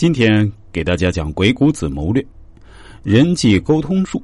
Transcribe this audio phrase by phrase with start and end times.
[0.00, 2.24] 今天给大家讲鬼谷子谋略，
[3.02, 4.22] 人际沟通术。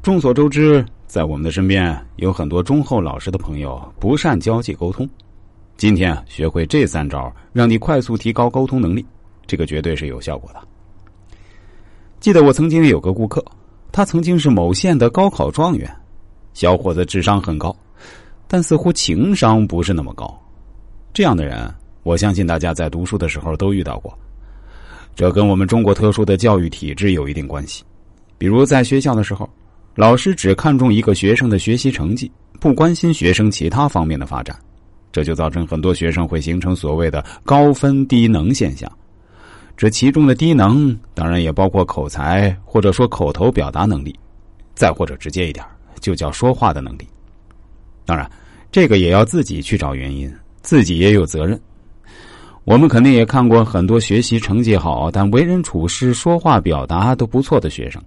[0.00, 5.06] 众所周知，在我们的身边有很多忠厚老实的朋友不善交际沟通。
[5.76, 9.04] 今天学会这三招，让你快速提高沟通能力，
[9.46, 10.60] 这个绝对是有效果的。
[12.18, 13.44] 记得我曾经有个顾客，
[13.92, 15.94] 他曾经是某县的高考状元，
[16.54, 17.76] 小伙子智商很高，
[18.48, 20.34] 但似乎情商不是那么高。
[21.12, 21.70] 这样的人，
[22.04, 24.18] 我相信大家在读书的时候都遇到过。
[25.14, 27.84] 这跟我们中国特殊的教育体制有一定关系，
[28.38, 29.48] 比如在学校的时候，
[29.94, 34.58] 老师只看重一个学生的学习成绩，不关心学生其他方面的发展，
[35.12, 38.90] 这就造成很多学生会形成所谓的高分低能现象。
[39.76, 44.18] 这其中的低能，当然也包括口才或者说口头表达能力，
[44.74, 45.64] 再或者直接一点，
[46.00, 47.06] 就叫说话的能力。
[48.06, 48.30] 当然，
[48.70, 51.60] 这个也要自己去找原因，自己也有责任。
[52.64, 58.00] 我们肯定也看过很多学习成绩好，但为人处事、说话表达都不错的学生。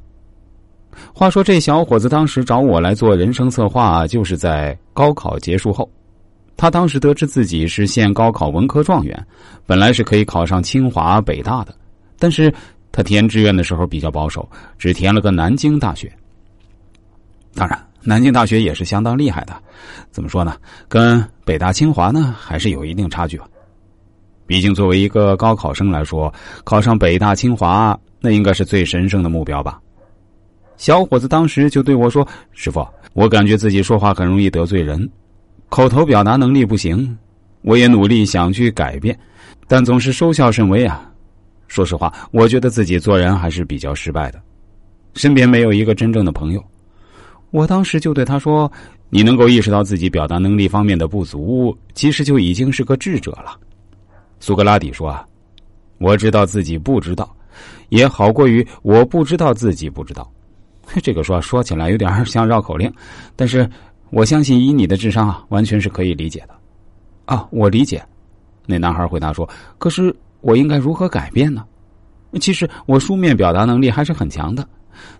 [1.13, 5.89] 话说，这小伙子当时找我来做人生策划，就是在高考结束后。
[6.55, 9.27] 他当时得知自己是县高考文科状元，
[9.65, 11.75] 本来是可以考上清华、北大的，
[12.17, 12.53] 但是
[12.93, 16.09] 他填志愿的时候比较保守，只填了个南京大学。
[17.53, 19.53] 当然，南京大学也是相当厉害的，
[20.11, 20.55] 怎么说呢？
[20.87, 23.49] 跟北大、清华呢，还是有一定差距吧。
[24.47, 26.31] 毕竟，作为一个高考生来说，
[26.63, 29.79] 考上北大清华那应该是最神圣的目标吧。
[30.77, 35.09] 小伙子当时就对我说：“师傅，我感觉自己说话很容易得罪人，
[35.69, 37.17] 口头表达能力不行。
[37.61, 39.17] 我也努力想去改变，
[39.67, 41.09] 但总是收效甚微啊。
[41.67, 44.39] 说实话，我觉得自己做人还是比较失败的，
[45.15, 46.63] 身边没有一个真正的朋友。”
[47.49, 48.71] 我当时就对他说
[49.09, 53.57] ：“你能够意识到自己表达能力方面的不足，其实就已经是个智者了。”
[54.39, 55.25] 苏格拉底说：“啊，
[55.97, 57.35] 我知道自己不知道，
[57.89, 60.29] 也好过于我不知道自己不知道。
[61.01, 62.91] ”这个说说起来有点像绕口令，
[63.35, 63.67] 但是
[64.11, 66.55] 我相信以你的智商啊，完全是可以理解的。
[67.25, 68.03] 啊，我理解。
[68.67, 69.47] 那男孩回答说
[69.79, 71.65] ：“可是我应该如何改变呢？
[72.39, 74.67] 其实我书面表达能力还是很强的，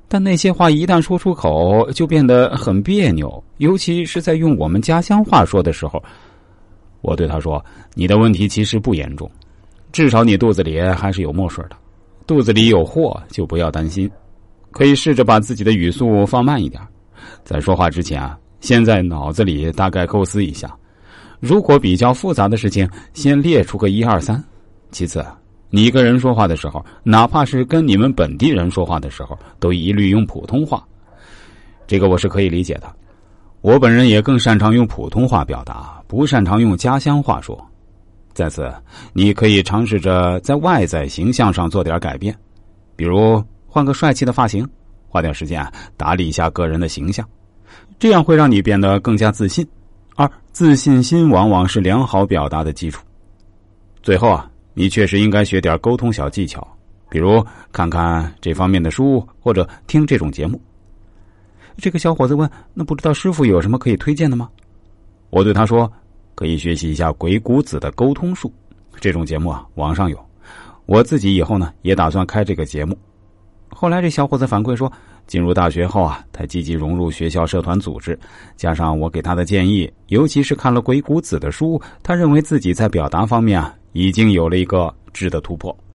[0.08, 6.04] 但那些话一旦说出口，就变得很别扭，尤其是在用我们家乡话说的时候。”
[7.06, 9.30] 我对他说：“你的问题其实不严重，
[9.92, 11.78] 至少你肚子里还是有墨水的，
[12.26, 14.10] 肚子里有货就不要担心。
[14.72, 16.82] 可以试着把自己的语速放慢一点，
[17.44, 20.76] 在说话之前啊，先在脑子里大概构思一下。
[21.40, 24.44] 如果比较复杂的事情，先列出个一二三。
[24.90, 25.24] 其次，
[25.70, 30.84] 你一个人说话的时候，哪怕是跟你们本地人说话的时候，都一律用普通话。
[31.86, 32.92] 这个我是可以理解的。”
[33.62, 37.58] 我本人也更擅长用普通话表达，不擅长用家乡话说。
[38.34, 38.70] 在此，
[39.14, 42.38] 你可以尝试着在外在形象上做点改变，
[42.96, 44.68] 比如换个帅气的发型，
[45.08, 47.26] 花点时间打理一下个人的形象，
[47.98, 49.66] 这样会让你变得更加自信。
[50.18, 53.06] 二自信心往往是良好表达的基础。
[54.04, 56.66] 最后啊，你确实应该学点沟通小技巧，
[57.10, 60.62] 比如看看这方面的书，或者听这种节目。
[61.78, 64.50] 这个小伙子问：“那不知道师傅有什么可以推荐的吗？”
[65.36, 65.92] 我对他说
[66.34, 68.50] ：“可以学习一下鬼谷子的沟通术，
[69.02, 70.18] 这种节目啊，网上有。
[70.86, 72.98] 我自己以后呢，也打算开这个节目。”
[73.68, 74.90] 后来这小伙子反馈说
[75.28, 78.18] ：“进入大学后啊，他积极融入学校社团组织，
[78.56, 85.78] 加上我给他的建议，尤其是看了鬼谷子的书，他认为自己在表达方面啊，已经有了一个质的突破。”